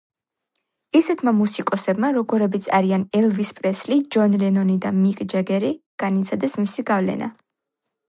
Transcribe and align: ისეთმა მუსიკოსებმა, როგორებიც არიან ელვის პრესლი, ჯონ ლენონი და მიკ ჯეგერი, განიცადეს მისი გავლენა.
ისეთმა 0.99 1.33
მუსიკოსებმა, 1.41 2.09
როგორებიც 2.15 2.69
არიან 2.79 3.05
ელვის 3.21 3.53
პრესლი, 3.61 4.01
ჯონ 4.17 4.41
ლენონი 4.45 4.81
და 4.89 4.95
მიკ 5.05 5.25
ჯეგერი, 5.37 5.75
განიცადეს 6.07 6.63
მისი 6.65 6.91
გავლენა. 6.93 7.35